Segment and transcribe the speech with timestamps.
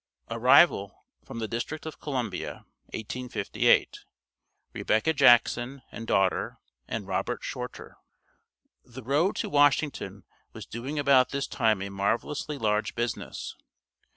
[0.31, 3.99] ARRIVAL FROM THE DISTRICT OF COLUMBIA, 1858.
[4.73, 7.97] REBECCA JACKSON AND DAUGHTER, AND ROBERT SHORTER.
[8.83, 13.55] The road to Washington was doing about this time a marvellously large business.